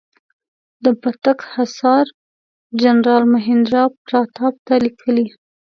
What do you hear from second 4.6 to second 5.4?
ته لیکلي.